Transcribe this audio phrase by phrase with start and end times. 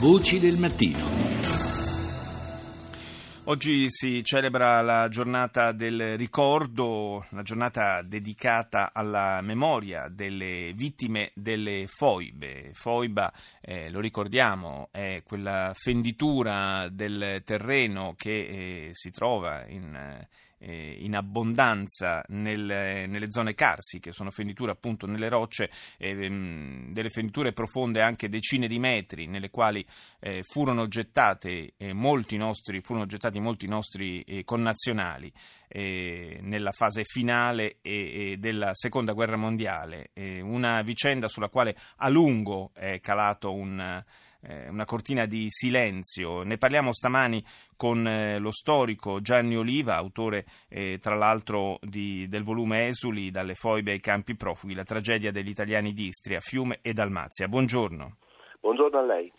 [0.00, 0.98] Voci del mattino.
[3.46, 11.86] Oggi si celebra la giornata del ricordo, la giornata dedicata alla memoria delle vittime delle
[11.88, 12.70] foibe.
[12.74, 19.92] Foiba, eh, lo ricordiamo, è quella fenditura del terreno che eh, si trova in...
[19.96, 20.28] Eh,
[20.58, 22.64] eh, in abbondanza nel,
[23.08, 28.78] nelle zone carsiche, sono fenditure appunto nelle rocce, eh, delle fenditure profonde anche decine di
[28.78, 29.84] metri, nelle quali
[30.20, 35.32] eh, furono, gettate, eh, molti nostri, furono gettati molti nostri eh, connazionali
[35.68, 43.00] eh, nella fase finale della seconda guerra mondiale, una vicenda sulla quale a lungo è
[43.00, 44.02] calato un
[44.40, 46.42] una cortina di silenzio.
[46.42, 47.44] Ne parliamo stamani
[47.76, 53.54] con eh, lo storico Gianni Oliva, autore eh, tra l'altro di, del volume Esuli, dalle
[53.54, 57.48] foibe ai campi profughi, la tragedia degli italiani di Istria, Fiume e Dalmazia.
[57.48, 58.16] Buongiorno.
[58.60, 59.32] Buongiorno a lei.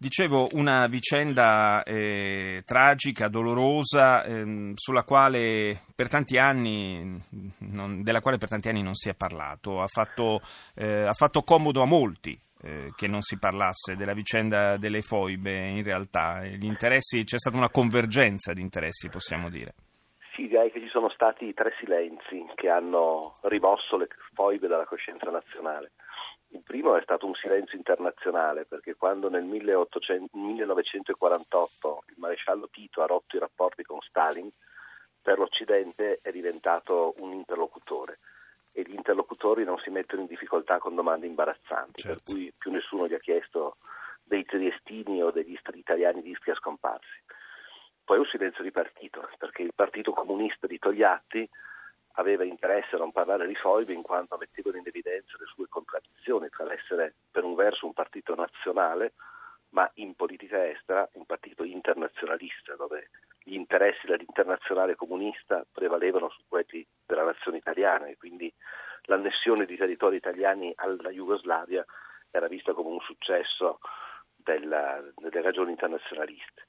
[0.00, 7.20] Dicevo, una vicenda eh, tragica, dolorosa, ehm, sulla quale per tanti anni,
[7.58, 9.82] non, della quale per tanti anni non si è parlato.
[9.82, 10.40] Ha fatto,
[10.74, 15.68] eh, ha fatto comodo a molti eh, che non si parlasse della vicenda delle foibe.
[15.68, 19.74] In realtà c'è stata una convergenza di interessi, possiamo dire.
[20.34, 25.30] Sì, direi che ci sono stati tre silenzi che hanno rimosso le foibe dalla coscienza
[25.30, 25.92] nazionale.
[26.50, 33.02] Il primo è stato un silenzio internazionale perché quando nel 1800, 1948 il maresciallo Tito
[33.02, 34.48] ha rotto i rapporti con Stalin,
[35.20, 38.17] per l'Occidente è diventato un interlocutore
[38.78, 42.22] e gli interlocutori non si mettono in difficoltà con domande imbarazzanti, certo.
[42.22, 43.76] per cui più nessuno gli ha chiesto
[44.22, 47.20] dei triestini o degli italiani di Istria scomparsi.
[48.04, 51.48] Poi un silenzio di partito, perché il Partito Comunista di Togliatti
[52.12, 56.48] aveva interesse a non parlare di foibe in quanto mettevano in evidenza le sue contraddizioni
[56.48, 59.12] tra l'essere per un verso un partito nazionale
[59.70, 63.10] ma in politica estera un partito internazionalista dove
[63.48, 68.52] gli interessi dell'internazionale comunista prevalevano su quelli della nazione italiana e quindi
[69.48, 71.84] l'annessione di territori italiani alla Jugoslavia
[72.30, 73.78] era vista come un successo
[74.36, 76.66] della, delle ragioni internazionaliste.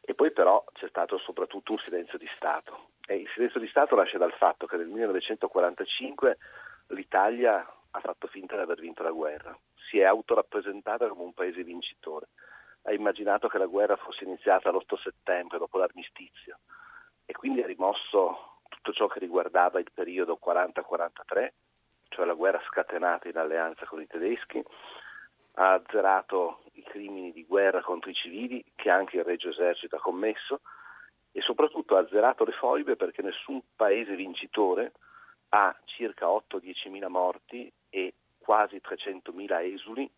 [0.00, 2.90] E poi però c'è stato soprattutto un silenzio di Stato.
[3.06, 6.38] E il silenzio di Stato nasce dal fatto che nel 1945
[6.88, 9.56] l'Italia ha fatto finta di aver vinto la guerra,
[9.88, 12.28] si è autorappresentata come un paese vincitore,
[12.82, 16.60] ha immaginato che la guerra fosse iniziata l'8 settembre dopo l'armistizio
[17.24, 21.48] e quindi ha rimosso tutto ciò che riguardava il periodo 40-43,
[22.16, 24.64] cioè la guerra scatenata in alleanza con i tedeschi,
[25.58, 30.00] ha azzerato i crimini di guerra contro i civili che anche il Regio Esercito ha
[30.00, 30.62] commesso
[31.30, 34.92] e soprattutto ha azzerato le foibe perché nessun paese vincitore
[35.50, 40.10] ha circa 8-10 mila morti e quasi 300 mila esuli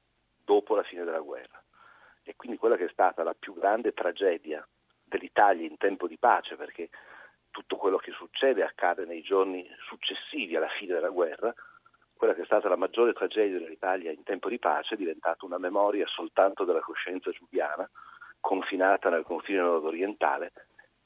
[0.44, 1.60] dopo la fine della guerra.
[2.22, 4.64] E quindi quella che è stata la più grande tragedia
[5.02, 6.90] dell'Italia in tempo di pace, perché
[7.50, 11.52] tutto quello che succede accade nei giorni successivi alla fine della guerra,
[12.18, 15.56] quella che è stata la maggiore tragedia dell'Italia in tempo di pace è diventata una
[15.56, 17.88] memoria soltanto della coscienza giuliana,
[18.40, 20.52] confinata nel confine nord-orientale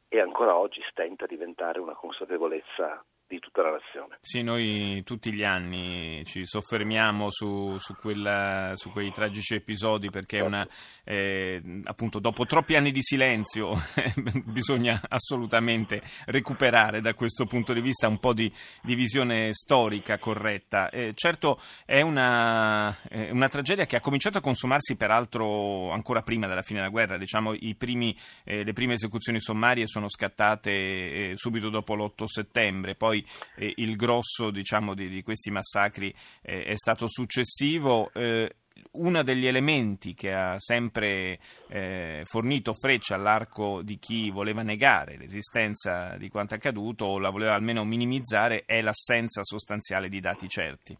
[0.08, 4.18] e ancora oggi stenta a diventare una consapevolezza di tutta la nazione.
[4.20, 10.36] Sì, noi tutti gli anni ci soffermiamo su, su, quella, su quei tragici episodi perché
[10.36, 10.48] certo.
[10.48, 10.68] una,
[11.04, 13.74] eh, appunto dopo troppi anni di silenzio
[14.44, 20.90] bisogna assolutamente recuperare da questo punto di vista un po' di, di visione storica corretta.
[20.90, 26.46] Eh, certo è una, eh, una, tragedia che ha cominciato a consumarsi peraltro ancora prima
[26.46, 31.70] della fine della guerra, diciamo primi, eh, le prime esecuzioni sommarie sono scattate eh, subito
[31.70, 33.21] dopo l'8 settembre, poi
[33.56, 38.10] eh, il grosso diciamo, di, di, questi massacri eh, è stato successivo.
[38.12, 38.56] Eh,
[38.92, 41.38] uno degli elementi che ha sempre
[41.68, 47.54] eh, fornito freccia all'arco di chi voleva negare l'esistenza di quanto accaduto o la voleva
[47.54, 50.96] almeno minimizzare è l'assenza sostanziale di dati certi.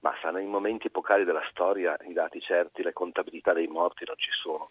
[0.00, 4.16] Ma sa, nei momenti epocali della storia i dati certi, le contabilità dei morti non
[4.18, 4.68] ci sono,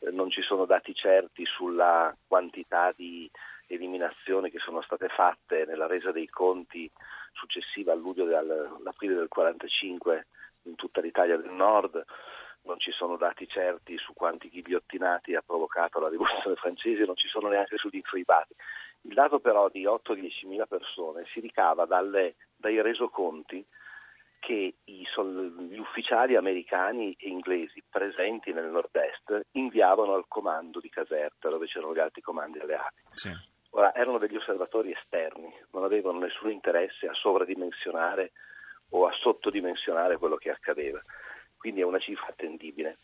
[0.00, 3.26] eh, non ci sono dati certi sulla quantità di
[3.68, 6.90] eliminazioni che sono state fatte nella resa dei conti
[7.32, 10.26] successiva al luglio dell'aprile del 45
[10.62, 12.02] in tutta l'Italia del Nord.
[12.62, 17.28] Non ci sono dati certi su quanti ghigliottinati ha provocato la rivoluzione francese, non ci
[17.28, 18.54] sono neanche sugli infoibati.
[19.02, 23.64] Il dato però di 8-10 mila persone si ricava dalle, dai resoconti
[24.44, 25.06] che i,
[25.68, 31.94] gli ufficiali americani e inglesi presenti nel nord-est inviavano al comando di Caserta, dove c'erano
[31.94, 33.02] gli altri comandi alleati.
[33.12, 33.30] Sì.
[33.76, 38.30] Ora, erano degli osservatori esterni, non avevano nessun interesse a sovradimensionare
[38.90, 41.00] o a sottodimensionare quello che accadeva,
[41.56, 42.96] quindi è una cifra attendibile.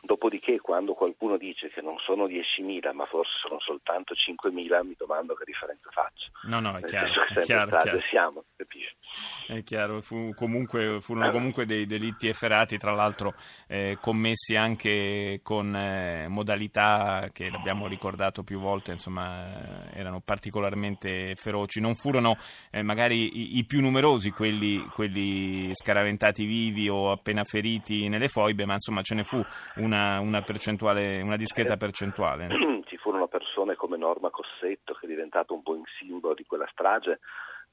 [0.00, 5.34] Dopodiché quando qualcuno dice che non sono 10.000, ma forse sono soltanto 5.000, mi domando
[5.34, 6.30] che differenza faccio.
[6.44, 7.08] No, no, è Nel chiaro.
[7.34, 8.00] È chiaro, chiaro.
[8.08, 8.96] siamo, capisci?
[9.46, 13.34] È chiaro, fu comunque- furono comunque dei delitti efferati, tra l'altro
[13.68, 21.34] eh, commessi anche con eh, modalità che l'abbiamo ricordato più volte, insomma, eh, erano particolarmente
[21.36, 21.80] feroci.
[21.80, 22.36] Non furono
[22.70, 28.64] eh, magari i, i più numerosi quelli, quelli scaraventati vivi o appena feriti nelle foibe,
[28.66, 29.42] ma insomma ce ne fu
[29.76, 32.48] una, una percentuale, una discreta percentuale.
[32.86, 36.66] Ci furono persone come Norma Cossetto, che è diventato un po' in simbolo di quella
[36.70, 37.20] strage,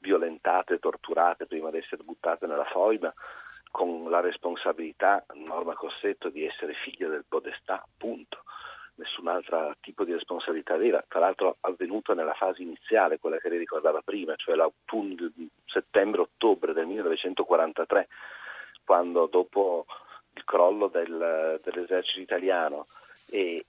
[0.04, 3.12] violentate, torturate prima di essere buttate nella foiba,
[3.72, 8.44] con la responsabilità, Norma Cossetto, di essere figlia del Podestà, punto.
[8.96, 13.58] Nessun altro tipo di responsabilità vera, tra l'altro avvenuta nella fase iniziale, quella che lei
[13.58, 15.32] ricordava prima, cioè l'autunno,
[15.66, 18.08] settembre-ottobre del 1943,
[18.86, 19.86] quando dopo
[20.36, 22.88] il crollo del- dell'esercito italiano
[23.30, 23.66] e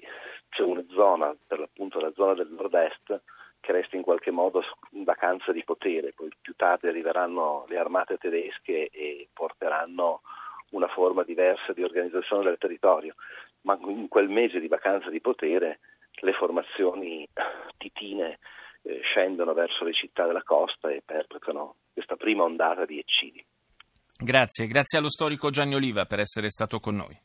[0.50, 3.22] c'è una zona, per l'appunto la zona del nord-est,
[3.64, 8.18] che resta in qualche modo in vacanza di potere, poi più tardi arriveranno le armate
[8.18, 10.20] tedesche e porteranno
[10.70, 13.14] una forma diversa di organizzazione del territorio,
[13.62, 15.80] ma in quel mese di vacanza di potere
[16.20, 17.26] le formazioni
[17.78, 18.38] titine
[18.82, 23.44] eh, scendono verso le città della costa e perpetrano questa prima ondata di eccidi.
[24.16, 27.18] Grazie, grazie allo storico Gianni Oliva per essere stato con noi.